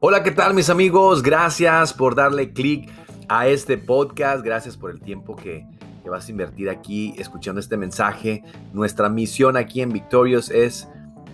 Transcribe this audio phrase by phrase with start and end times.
[0.00, 1.22] Hola, ¿qué tal mis amigos?
[1.22, 2.90] Gracias por darle clic
[3.28, 4.44] a este podcast.
[4.44, 5.64] Gracias por el tiempo que,
[6.02, 8.44] que, vas a invertir aquí escuchando este mensaje.
[8.74, 10.86] Nuestra misión aquí en Victorious es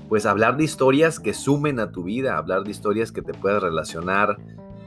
[0.09, 3.61] pues hablar de historias que sumen a tu vida, hablar de historias que te puedas
[3.61, 4.37] relacionar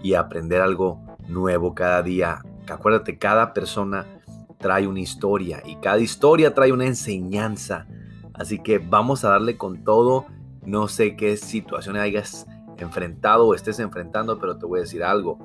[0.02, 2.42] y aprender algo nuevo cada día.
[2.72, 4.06] Acuérdate, cada persona
[4.58, 7.88] trae una historia y cada historia trae una enseñanza.
[8.34, 10.26] Así que vamos a darle con todo.
[10.66, 12.48] No sé qué situación hayas
[12.78, 15.40] enfrentado o estés enfrentando, pero te voy a decir algo.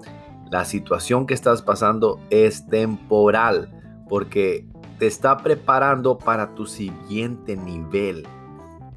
[0.50, 3.72] La situación que estás pasando es temporal
[4.08, 8.26] porque te está preparando para tu siguiente nivel.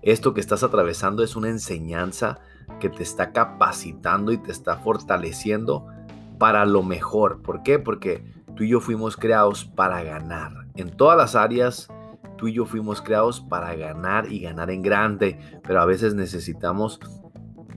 [0.02, 2.40] Esto que estás atravesando es una enseñanza
[2.80, 5.88] que te está capacitando y te está fortaleciendo
[6.40, 7.42] para lo mejor.
[7.42, 7.78] ¿Por qué?
[7.78, 8.24] Porque
[8.56, 10.66] tú y yo fuimos creados para ganar.
[10.76, 11.90] En todas las áreas,
[12.38, 17.00] tú y yo fuimos creados para ganar y ganar en grande, pero a veces necesitamos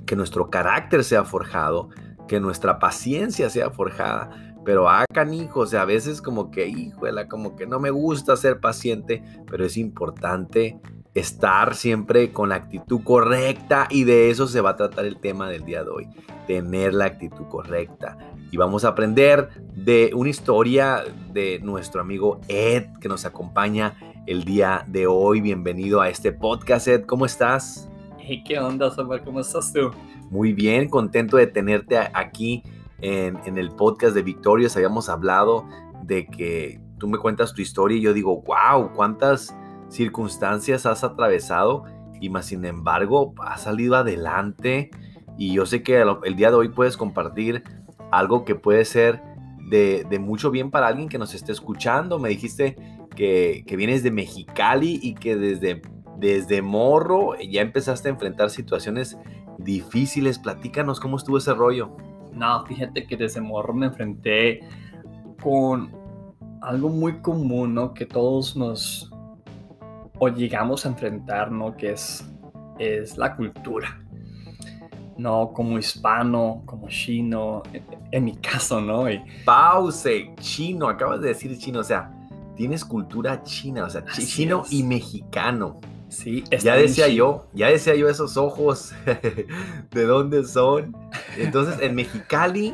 [0.07, 1.91] que nuestro carácter sea forjado,
[2.29, 4.31] que nuestra paciencia sea forjada.
[4.65, 5.07] Pero a ah,
[5.55, 9.65] o sea, a veces como que, híjole, como que no me gusta ser paciente, pero
[9.65, 10.81] es importante
[11.15, 15.49] estar siempre con la actitud correcta y de eso se va a tratar el tema
[15.49, 16.09] del día de hoy,
[16.47, 18.17] tener la actitud correcta.
[18.51, 23.97] Y vamos a aprender de una historia de nuestro amigo Ed que nos acompaña
[24.27, 25.41] el día de hoy.
[25.41, 27.89] Bienvenido a este podcast, Ed, ¿cómo estás?
[28.47, 29.23] ¿qué onda, Samuel?
[29.23, 29.91] ¿Cómo estás tú?
[30.31, 32.63] Muy bien, contento de tenerte aquí
[33.01, 34.77] en, el podcast de Victorious.
[34.77, 35.67] Habíamos hablado
[36.03, 39.55] de que tú me cuentas tu historia y yo digo, wow, cuántas
[39.93, 41.85] circunstancias has atravesado
[42.21, 44.91] y más sin embargo has salido adelante
[45.37, 47.63] y yo sé que el día de hoy puedes compartir
[48.11, 49.23] algo que puede ser
[49.69, 52.19] de, mucho bien para alguien que nos esté escuchando.
[52.19, 52.77] Me dijiste
[53.17, 55.81] que, que vienes de Mexicali y que desde
[56.23, 59.19] desde morro ya empezaste a enfrentar situaciones
[59.59, 60.39] difíciles.
[60.39, 61.97] Platícanos cómo estuvo ese rollo.
[62.33, 64.61] No, fíjate que desde morro me enfrenté
[65.43, 65.93] con
[66.63, 67.93] algo muy común, ¿no?
[67.93, 69.12] Que todos nos
[70.25, 71.77] o llegamos a enfrentar, ¿no?
[71.77, 72.25] Que es,
[72.79, 74.01] es la cultura.
[75.19, 77.65] No, como hispano, como chino,
[78.13, 79.11] en, mi caso, ¿no?
[79.11, 82.13] Y, Pause, chino, acabas de decir chino, o sea,
[82.55, 85.81] tienes cultura china, o sea, chino y mexicano.
[86.09, 88.95] Sí, ya decía yo, ya decía yo esos ojos,
[89.91, 90.97] ¿de dónde son?
[91.37, 92.73] Entonces, en Mexicali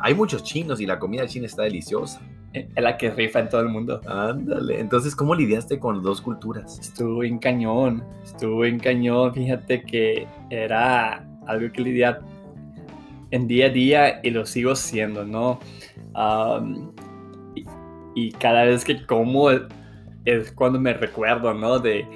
[0.00, 2.20] hay muchos chinos y la comida china está deliciosa.
[2.52, 4.00] Es la que rifa en todo el mundo.
[4.06, 4.80] Ándale.
[4.80, 6.78] Entonces, ¿cómo lidiaste con dos culturas?
[6.78, 8.04] Estuvo en cañón.
[8.22, 9.34] Estuvo en cañón.
[9.34, 12.20] Fíjate que era algo que lidiar
[13.30, 15.58] en día a día y lo sigo siendo, ¿no?
[17.54, 17.64] y,
[18.14, 21.78] y, cada vez que como es cuando me recuerdo, ¿no?
[21.78, 22.06] De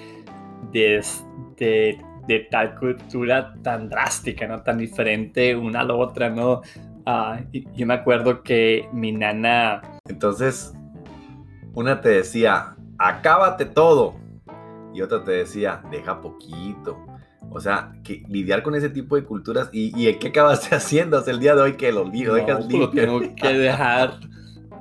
[0.72, 4.62] de, de, tal cultura tan drástica, ¿no?
[4.62, 6.62] Tan diferente una a la otra, ¿no?
[7.06, 7.36] Uh,
[7.74, 9.80] yo me acuerdo que mi nana...
[10.08, 10.72] Entonces,
[11.74, 14.14] una te decía, acábate todo.
[14.94, 16.98] Y otra te decía, deja poquito.
[17.50, 19.68] O sea, que lidiar con ese tipo de culturas.
[19.72, 22.32] ¿Y, y qué acabaste haciendo hasta el día de hoy que lo olvido?
[22.32, 24.18] No, dejas pues tengo que dejar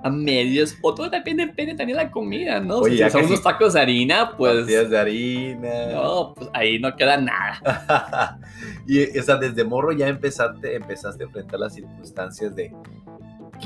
[0.03, 0.78] a medios.
[0.81, 2.78] O todo depende, depende también de la comida, ¿no?
[2.78, 4.68] Oye, si son unos tacos de harina, pues.
[4.68, 5.94] de harina.
[5.94, 8.40] No, pues ahí no queda nada.
[8.88, 12.72] y, o sea, desde morro ya empezaste, empezaste a enfrentar las circunstancias de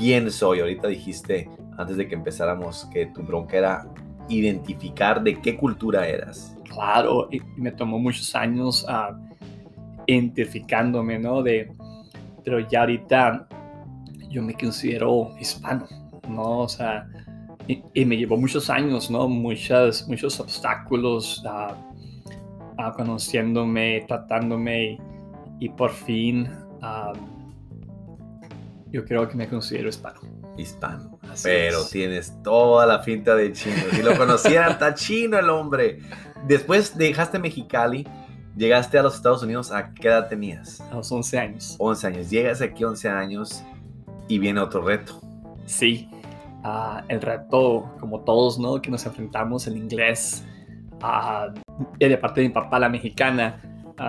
[0.00, 0.60] quién soy.
[0.60, 3.86] Ahorita dijiste, antes de que empezáramos, que tu bronca era
[4.30, 6.56] identificar de qué cultura eras.
[6.64, 9.14] Claro, y me tomó muchos años uh,
[10.06, 11.42] identificándome, ¿no?
[11.42, 11.70] De,
[12.42, 13.46] pero ya ahorita
[14.30, 15.86] yo me considero hispano.
[16.28, 16.60] ¿no?
[16.60, 17.06] O sea,
[17.66, 19.28] y, me llevó muchos años, ¿no?
[19.28, 21.76] Muchas, muchos obstáculos a,
[22.96, 24.98] conociéndome, tratándome
[25.58, 26.48] y, por fin
[28.90, 30.20] yo creo que me considero hispano.
[30.56, 31.18] Hispano.
[31.42, 33.76] Pero tienes toda la finta de chino.
[33.92, 36.00] Si lo conocieran, está chino el hombre.
[36.46, 38.06] Después dejaste Mexicali,
[38.56, 40.80] llegaste a los Estados Unidos, ¿a qué edad tenías?
[40.80, 41.76] A los 11 años.
[41.78, 42.30] 11 años.
[42.30, 43.62] Llegas aquí 11 años
[44.28, 45.20] y viene otro reto.
[45.66, 46.08] Sí,
[47.08, 48.82] el reto, como todos, ¿no?
[48.82, 50.44] Que nos enfrentamos, el inglés.
[51.98, 53.60] y de parte de mi papá, la mexicana,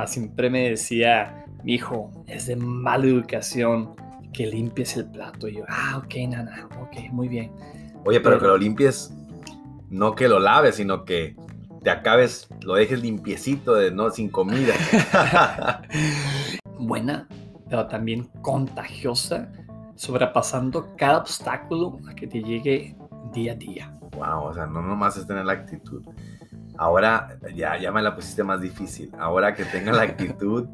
[0.07, 3.95] siempre me decía, mi hijo, es de mala educación
[4.33, 5.47] que limpies el plato.
[5.47, 7.51] Y yo, ah, ok, nana, ok, muy bien.
[8.05, 9.13] Oye, pero, que lo limpies,
[9.89, 11.35] no que lo laves, sino que
[11.83, 14.73] te acabes, lo dejes limpiecito, de, no sin comida.
[16.79, 17.27] Buena,
[17.69, 19.51] pero también contagiosa
[19.95, 22.95] sobrepasando cada obstáculo a que te llegue
[23.33, 23.97] día a día.
[24.17, 26.03] Wow, o sea, no nomás es tener la actitud.
[26.77, 29.11] Ahora ya, ya me la pusiste más difícil.
[29.19, 30.67] Ahora que tenga la actitud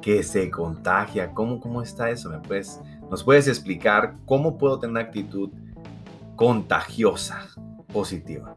[0.00, 2.30] que se contagia, ¿cómo, cómo está eso?
[2.30, 5.50] ¿Me puedes, ¿Nos puedes explicar cómo puedo tener una actitud
[6.36, 7.48] contagiosa,
[7.92, 8.54] positiva?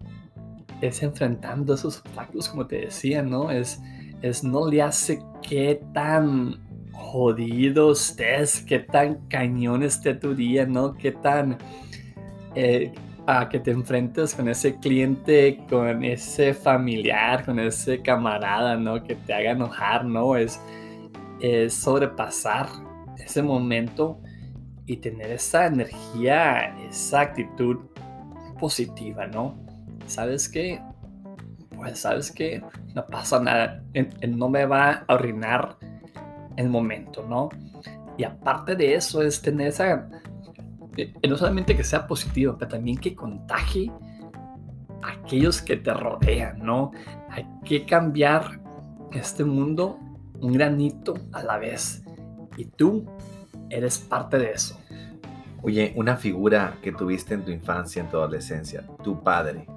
[0.82, 3.50] Es enfrentando esos obstáculos, como te decía, ¿no?
[3.50, 3.82] Es,
[4.22, 6.60] es no le hace qué tan
[6.92, 10.94] jodido estés, qué tan cañón esté tu día, ¿no?
[10.94, 11.58] Qué tan...
[12.56, 12.92] Eh,
[13.28, 19.04] a que te enfrentes con ese cliente, con ese familiar, con ese camarada, ¿no?
[19.04, 20.36] Que te haga enojar, ¿no?
[20.36, 20.60] Es,
[21.40, 22.68] es sobrepasar
[23.18, 24.20] ese momento
[24.86, 27.78] y tener esa energía, esa actitud
[28.60, 29.58] positiva, ¿no?
[30.08, 30.82] ¿Sabes qué?
[31.76, 32.62] Pues sabes que
[32.94, 33.84] no pasa nada,
[34.28, 35.78] no me va a arruinar
[36.58, 37.50] el momento, ¿no?
[38.18, 40.10] Y aparte de eso es tener esa,
[40.98, 43.92] eh, no solamente que sea positivo, pero también que contagie
[45.02, 46.92] a aquellos que te rodean, ¿no?
[47.30, 48.62] Hay que cambiar
[49.12, 49.98] este mundo
[50.40, 52.04] un granito a la vez.
[52.58, 53.06] Y tú
[53.72, 54.80] eres parte de eso.
[55.64, 59.68] Oye, una figura que tuviste en tu infancia, en tu adolescencia, tu padre,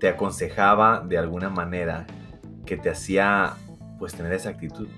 [0.00, 2.06] te aconsejaba de alguna manera
[2.64, 3.54] que te hacía
[3.98, 4.88] pues tener esa actitud.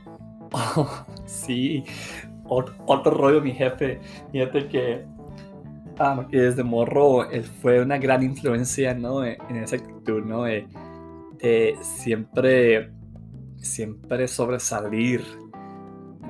[0.53, 0.89] Oh,
[1.27, 1.85] sí,
[2.49, 4.01] otro, rollo mi jefe.
[4.33, 5.05] Fíjate que,
[5.99, 9.25] ah, que desde morro él fue una gran influencia, ¿no?
[9.25, 10.45] En, esa actitud, ¿no?
[10.45, 12.93] De, siempre,
[13.57, 15.23] siempre sobresalir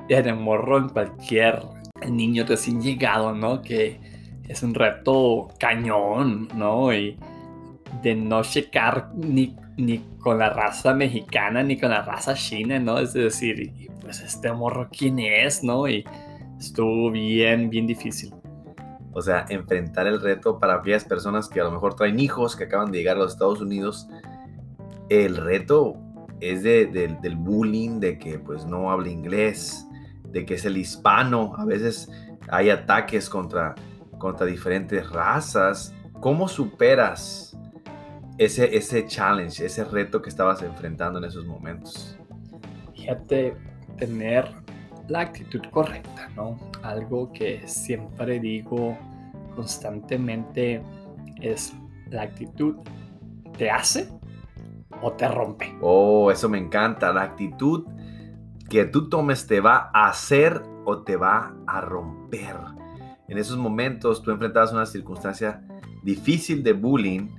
[0.09, 1.61] de morro en cualquier
[2.09, 3.61] niño recién llegado, ¿no?
[3.61, 3.99] Que
[4.47, 6.93] es un reto cañón, ¿no?
[6.93, 7.17] Y
[8.01, 12.99] de no checar ni, ni con la raza mexicana ni con la raza china, ¿no?
[12.99, 13.71] Es decir,
[14.01, 15.87] pues este morro, ¿quién es, no?
[15.87, 16.03] Y
[16.59, 18.33] estuvo bien, bien difícil.
[19.13, 22.65] O sea, enfrentar el reto para aquellas personas que a lo mejor traen hijos que
[22.65, 24.07] acaban de llegar a los Estados Unidos,
[25.09, 25.95] el reto
[26.41, 29.88] es de, del bullying, de que pues no habla inglés,
[30.31, 32.09] de que es el hispano, a veces
[32.49, 33.75] hay ataques contra,
[34.17, 35.93] contra diferentes razas.
[36.19, 37.57] ¿Cómo superas
[38.37, 42.17] ese, ese challenge, ese reto que estabas enfrentando en esos momentos?
[42.93, 43.55] Fíjate,
[43.97, 44.45] tener
[45.07, 46.57] la actitud correcta, ¿no?
[46.83, 48.97] Algo que siempre digo
[49.55, 50.81] constantemente
[51.41, 51.73] es
[52.09, 52.75] la actitud
[53.57, 54.09] te hace
[55.01, 55.75] o te rompe.
[55.81, 57.11] Oh, eso me encanta.
[57.11, 57.85] La actitud
[58.69, 62.55] que tú tomes te va a hacer o te va a romper.
[63.27, 65.61] En esos momentos tú enfrentabas una circunstancia
[66.03, 67.29] difícil de bullying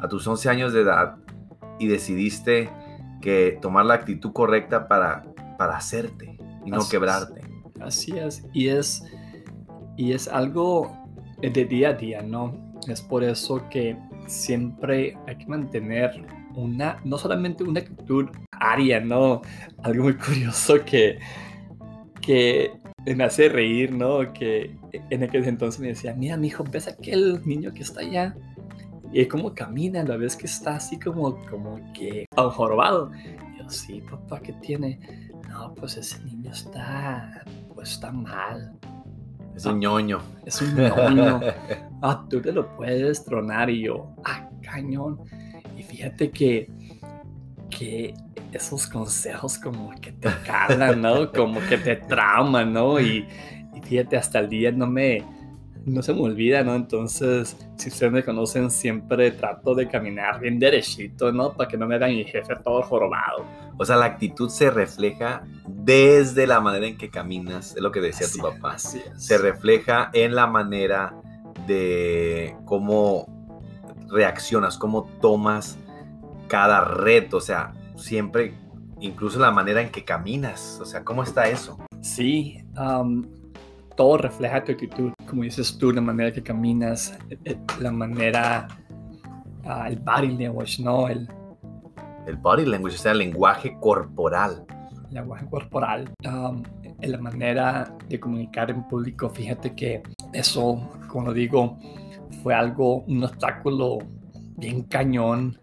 [0.00, 1.16] a tus 11 años de edad
[1.78, 2.70] y decidiste
[3.20, 5.24] que tomar la actitud correcta para,
[5.58, 7.40] para hacerte y no quebrarte.
[7.80, 8.44] Así es.
[8.52, 9.04] Y es,
[9.96, 10.96] y es algo
[11.40, 12.74] de día a día, ¿no?
[12.88, 13.96] Es por eso que
[14.26, 19.42] siempre hay que mantener una, no solamente una actitud aria, ¿no?
[19.82, 21.18] Algo muy curioso que,
[22.20, 22.72] que
[23.06, 24.32] me hace reír, ¿no?
[24.32, 24.76] Que
[25.10, 28.34] en aquel entonces me decía, mira, mi hijo, ves aquel niño que está allá
[29.12, 33.12] y cómo camina, la vez que está así como, como que jorobado.
[33.54, 34.98] Y yo, sí, papá, ¿qué tiene?
[35.48, 38.76] No, pues ese niño está, pues está mal.
[39.54, 40.18] Es un ñoño.
[40.44, 41.40] Es un ñoño.
[42.02, 43.70] ah, tú te lo puedes tronar.
[43.70, 45.20] Y yo, ah, cañón.
[45.76, 46.68] Y fíjate que,
[47.70, 48.14] que
[48.52, 51.32] esos consejos como que te calan, ¿no?
[51.32, 53.00] Como que te trauman, ¿no?
[53.00, 53.26] Y,
[53.74, 55.24] y fíjate, hasta el día no me,
[55.86, 56.74] no se me olvida, ¿no?
[56.74, 61.52] Entonces, si ustedes me conocen, siempre trato de caminar bien derechito, ¿no?
[61.52, 63.44] Para que no me vean mi jefe todo jorobado.
[63.76, 68.00] O sea, la actitud se refleja desde la manera en que caminas, es lo que
[68.00, 68.78] decía tu papá.
[68.78, 71.14] Se refleja en la manera
[71.66, 73.33] de cómo
[74.08, 75.78] reaccionas, cómo tomas
[76.48, 78.54] cada reto, o sea, siempre,
[79.00, 81.78] incluso la manera en que caminas, o sea, ¿cómo está eso?
[82.00, 82.64] Sí,
[83.96, 88.68] todo refleja tu actitud, como dices tú, la manera que caminas, eh, eh, la manera,
[89.64, 91.08] ah, el body language, ¿no?
[91.08, 91.28] El,
[92.26, 94.64] el body language, o sea, el lenguaje corporal.
[95.08, 101.78] El lenguaje corporal, la manera de comunicar en público, fíjate que eso, como digo,
[102.42, 103.98] fue algo, un obstáculo
[104.56, 105.58] bien cañón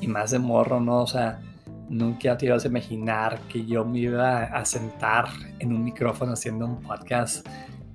[0.00, 1.02] y más de morro, ¿no?
[1.02, 1.40] O sea,
[1.88, 5.26] nunca te ibas a imaginar que yo me iba a sentar
[5.58, 7.46] en un micrófono haciendo un podcast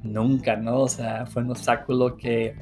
[0.04, 0.82] nunca, ¿no?
[0.82, 2.56] O sea, fue un obstáculo que,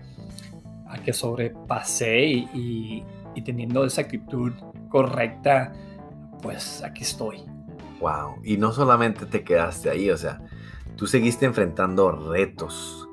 [0.88, 2.19] a que sobrepasé
[2.53, 3.05] y,
[3.45, 4.51] teniendo esa actitud
[4.89, 5.71] correcta,
[6.41, 7.38] pues aquí estoy.
[8.01, 10.41] Wow, y no solamente te quedaste ahí, o sea,
[10.97, 13.08] tú seguiste enfrentando retos.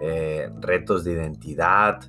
[0.00, 2.00] Eh, retos de identidad,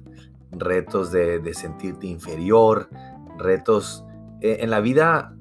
[0.52, 2.90] retos de, sentirte inferior,
[3.38, 4.06] retos...
[4.42, 5.36] Eh, en la vida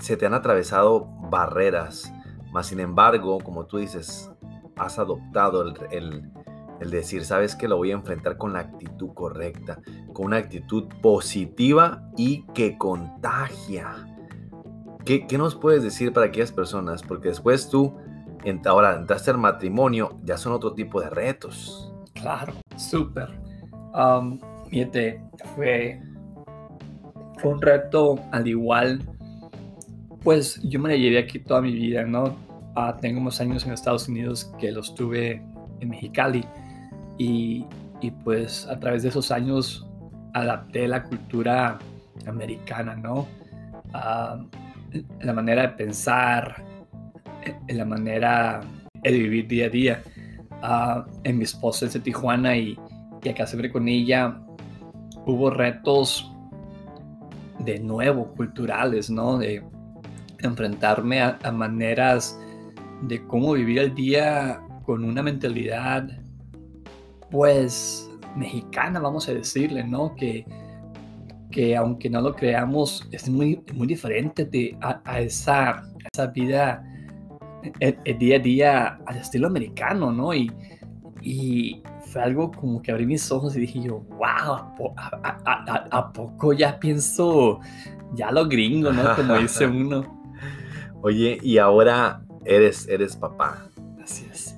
[0.00, 2.12] se te han atravesado barreras,
[2.52, 4.30] mas sin embargo, como tú dices,
[4.76, 6.30] has adoptado el,
[6.90, 9.80] decir, sabes que lo voy a enfrentar con la actitud correcta,
[10.12, 13.94] con una actitud positiva y que contagia.
[15.04, 17.02] ¿Qué, qué nos puedes decir para aquellas personas?
[17.02, 17.96] Porque después tú,
[18.64, 21.92] ahora entraste al matrimonio, ya son otro tipo de retos.
[22.14, 23.28] Claro, súper.
[23.94, 24.38] Um,
[24.68, 25.22] fíjate,
[25.54, 26.00] fue,
[27.38, 29.00] fue un reto al igual,
[30.22, 32.36] pues yo me la llevé aquí toda mi vida, ¿no?
[32.74, 35.42] Ah, tengo unos años en Estados Unidos que los tuve
[35.80, 36.44] en Mexicali
[37.18, 37.64] y,
[38.22, 39.86] pues a través de esos años
[40.34, 41.78] adapté la cultura
[42.26, 43.26] americana, ¿no?
[43.92, 44.44] Ah,
[45.20, 46.62] la manera de pensar,
[47.68, 48.60] la manera
[49.02, 50.02] de vivir día a día.
[50.62, 52.78] Ah, en mi esposa es de Tijuana y,
[53.22, 54.40] y acá siempre con ella
[55.26, 56.32] hubo retos
[57.60, 59.38] de nuevo culturales, ¿no?
[59.38, 59.62] De
[60.40, 62.38] enfrentarme a, a maneras
[63.02, 66.08] de cómo vivir el día con una mentalidad,
[67.30, 70.14] pues, mexicana, vamos a decirle, ¿no?
[70.14, 70.44] Que,
[71.50, 76.84] que aunque no lo creamos, es muy, muy diferente de, a, esa, esa vida,
[77.80, 80.34] el, día a día al estilo americano, ¿no?
[80.34, 80.50] Y,
[81.22, 86.52] y fue algo como que abrí mis ojos y dije yo, wow, ¿a, a poco
[86.52, 87.60] ya pienso
[88.14, 89.14] ya lo gringo, ¿no?
[89.14, 90.22] Como dice uno.
[91.02, 93.68] Oye, y ahora eres, eres papá.
[94.02, 94.56] Así es.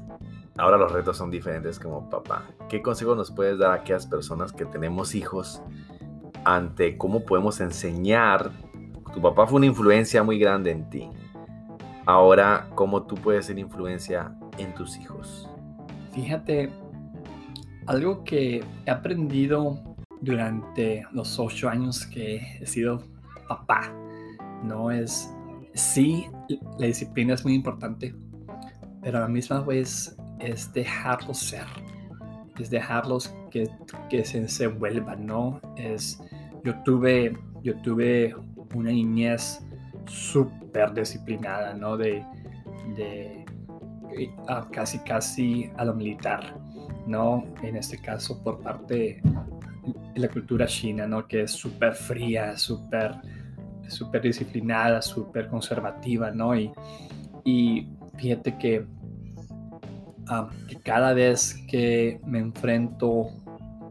[0.57, 2.45] Ahora los retos son diferentes como papá.
[2.69, 5.63] ¿Qué consejo nos puedes dar a aquellas personas que tenemos hijos
[6.45, 8.51] ante cómo podemos enseñar?
[9.15, 11.09] Tu papá fue una influencia muy grande en ti.
[12.09, 15.47] Ahora, ¿cómo tú puedes ser influencia en tus hijos?
[16.13, 16.71] Fíjate,
[17.87, 23.03] algo que he aprendido durante los ocho años que he sido
[23.47, 23.93] papá,
[24.65, 25.31] no es
[25.75, 26.31] sí,
[26.79, 28.15] la disciplina es muy importante,
[29.03, 31.67] pero a la misma vez es dejarlos ser,
[32.59, 33.69] es dejarlos que,
[34.09, 35.61] que se desenvuelvan, ¿no?
[35.77, 36.19] Es,
[36.65, 38.35] yo tuve, yo tuve
[38.75, 39.63] una niñez
[40.09, 41.97] súper disciplinada, ¿no?
[41.97, 42.25] De,
[42.97, 43.45] de
[44.73, 46.57] casi, casi a lo militar,
[47.07, 47.45] ¿no?
[47.63, 49.21] En este caso por parte
[50.15, 51.27] de la cultura china, ¿no?
[51.27, 53.15] Que es súper fría, súper
[53.89, 56.55] súper disciplinada, súper conservativa, ¿no?
[56.57, 56.71] Y,
[57.45, 58.87] y fíjate que,
[60.69, 63.29] que, cada vez que me enfrento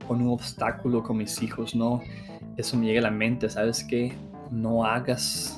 [0.08, 2.02] con un obstáculo con mis hijos, ¿no?
[2.56, 4.14] Eso me llega a la mente, ¿sabes qué?
[4.52, 5.57] No hagas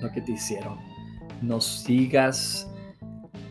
[0.00, 0.78] lo que te hicieron.
[1.42, 2.70] No sigas,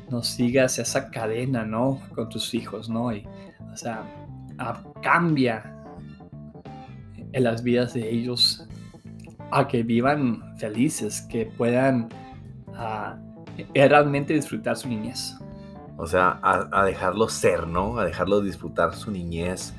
[0.09, 2.01] no sigas esa cadena, ¿no?
[2.13, 3.13] Con tus hijos, ¿no?
[3.13, 3.27] Y,
[3.71, 4.03] o sea,
[5.01, 5.75] cambia
[7.31, 8.67] en las vidas de ellos
[9.51, 12.09] a que vivan felices, que puedan
[13.73, 15.35] realmente disfrutar su niñez.
[15.97, 17.97] O sea, a, dejarlos ser, ¿no?
[17.97, 19.73] A dejarlos disfrutar su niñez,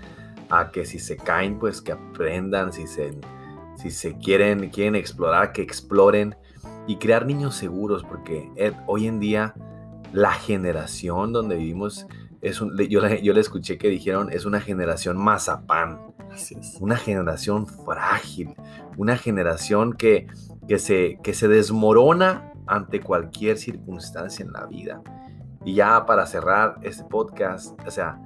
[0.49, 3.19] a que si se caen, pues que aprendan, si se,
[3.77, 6.35] si se quieren, quieren explorar, que exploren
[6.87, 8.51] y crear niños seguros, porque
[8.87, 9.55] hoy en día
[10.13, 12.07] la generación donde vivimos
[12.41, 16.15] es un, yo, yo le escuché que dijeron es una generación mazapán.
[16.81, 18.55] Una generación frágil,
[18.97, 20.27] una generación que,
[20.69, 25.01] que, se, que se desmorona ante cualquier circunstancia en la vida.
[25.65, 28.21] Y ya para cerrar este podcast, o sea,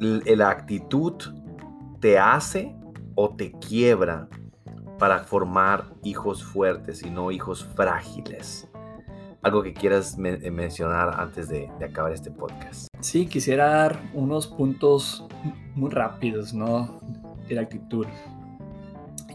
[0.00, 1.14] la actitud
[2.00, 2.74] te hace
[3.14, 4.28] o te quiebra
[4.98, 8.68] para formar hijos fuertes y no hijos frágiles.
[9.42, 12.88] Algo que quieras mencionar antes de, de, acabar este podcast.
[13.00, 15.26] Sí, quisiera dar unos puntos
[15.74, 17.00] muy rápidos, ¿no?
[17.48, 18.06] de la actitud.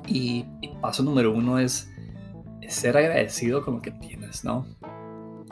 [0.07, 0.45] Y,
[0.81, 1.89] paso número uno es
[2.67, 4.65] ser agradecido con lo que tienes, ¿no?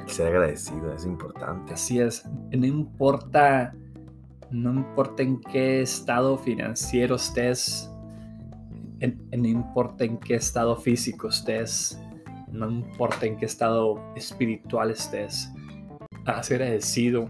[0.08, 1.74] Ser agradecido es importante.
[1.74, 2.26] Así es.
[2.52, 3.76] No importa,
[4.50, 7.92] no importa en qué estado financiero estés,
[9.00, 12.00] no importa en qué estado físico estés,
[12.52, 15.52] no importa en qué estado espiritual estés,
[16.26, 17.30] haz agradecido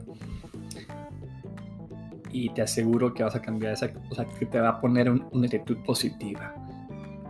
[2.32, 5.46] y te aseguro que vas a cambiar esa, o que te va a poner una
[5.46, 6.54] actitud positiva.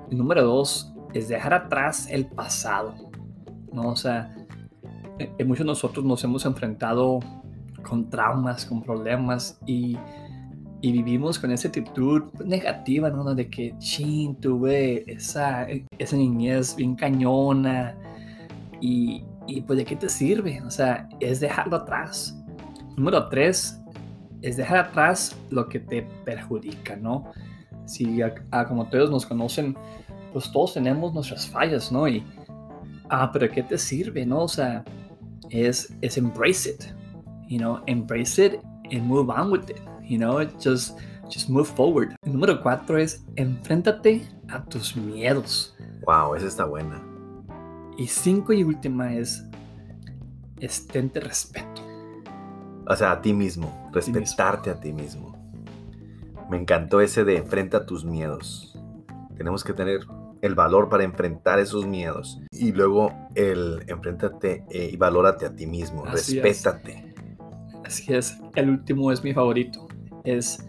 [0.09, 2.93] El número dos es dejar atrás el pasado,
[3.71, 3.89] ¿no?
[3.89, 4.35] O sea,
[5.19, 7.19] en eh, muchos de nosotros nos hemos enfrentado
[7.87, 9.97] con traumas, con problemas y,
[10.81, 13.33] y vivimos con esa actitud negativa, ¿no?
[13.33, 15.67] De que, chin, tuve esa,
[15.97, 17.95] esa niñez bien cañona
[18.79, 22.37] y, y pues de qué te sirve, o sea, es dejarlo atrás.
[22.95, 23.81] Número tres,
[24.41, 27.31] es dejar atrás lo que te perjudica, ¿no?
[27.85, 28.19] Si
[28.67, 29.75] como todos nos conocen,
[30.33, 32.07] pues todos tenemos nuestras fallas, ¿no?
[32.07, 32.23] Y,
[33.09, 34.43] ah, pero ¿qué te sirve, no?
[34.43, 34.83] O sea,
[35.49, 36.83] es, es embrace it,
[37.47, 38.59] you know, embrace it
[38.91, 40.97] and move on with it, you know, just,
[41.29, 42.15] just move forward.
[42.23, 45.75] El número cuatro es enfréntate a tus miedos.
[46.05, 47.03] Wow, esa está buena.
[47.97, 49.43] Y cinco y última es
[50.59, 51.81] estente respeto.
[52.87, 55.35] O sea, a ti mismo, respetarte a ti mismo.
[56.49, 58.77] Me encantó ese de enfrenta tus miedos.
[59.35, 60.01] Tenemos que tener
[60.41, 62.39] el valor para enfrentar esos miedos.
[62.51, 67.13] Y luego el enfréntate eh, y valórate a ti mismo, respétate.
[67.83, 68.37] Así es.
[68.55, 69.87] El último es mi favorito.
[70.27, 70.61] Es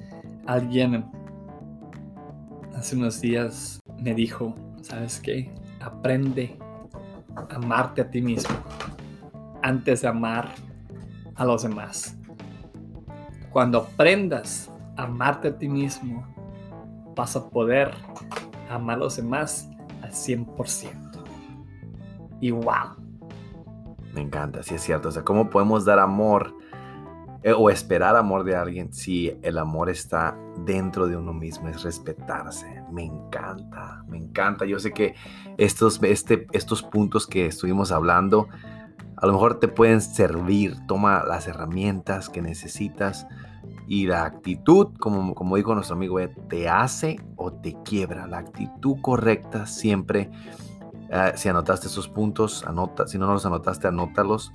[0.47, 1.05] alguien
[2.77, 5.53] hace unos días me dijo, ¿sabes qué?
[5.81, 6.57] Aprende
[7.35, 8.55] a amarte a ti mismo
[9.62, 10.55] antes de amar
[11.35, 12.17] a los demás.
[13.50, 16.25] Cuando aprendas a amarte a ti mismo,
[17.17, 17.91] vas a poder
[18.71, 19.69] amar a los demás
[20.03, 21.25] al 100%.
[22.41, 22.95] Y wow.
[24.15, 25.09] Me encanta, sí es cierto.
[25.09, 26.58] O sea, ¿cómo podemos dar amor
[27.42, 31.68] eh, o esperar amor de alguien si el amor está dentro de uno mismo?
[31.68, 32.83] Es respetarse.
[32.90, 34.64] Me encanta, me encanta.
[34.64, 35.14] Yo sé que
[35.57, 38.49] estos, este, estos puntos que estuvimos hablando
[39.21, 40.76] a lo mejor te pueden servir.
[40.87, 43.26] Toma las herramientas que necesitas
[43.88, 46.18] y la actitud, como, como dijo nuestro amigo,
[46.49, 48.26] te hace o te quiebra.
[48.26, 50.30] La actitud correcta siempre.
[51.11, 53.09] Eh, si anotaste esos puntos, anota.
[53.09, 54.52] Si no los anotaste, anótalos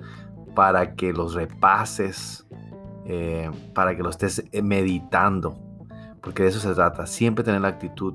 [0.56, 2.46] para que los repases,
[3.06, 5.58] eh, para que los estés eh, meditando,
[6.22, 7.06] porque de eso se trata.
[7.06, 8.14] Siempre tener la actitud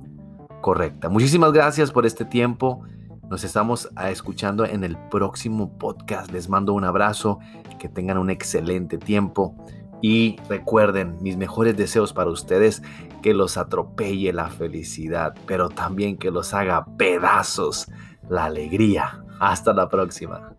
[0.61, 1.09] correcta.
[1.09, 2.83] Muchísimas gracias por este tiempo.
[3.31, 6.31] Nos estamos ah, escuchando en el próximo podcast.
[6.33, 7.39] Les mando un abrazo,
[7.79, 9.55] que tengan un excelente tiempo
[10.01, 12.83] y recuerden mis mejores deseos para ustedes,
[13.23, 17.89] que los atropelle la felicidad, pero también que los haga pedazos
[18.29, 19.25] la alegría.
[19.41, 20.58] Hasta la próxima.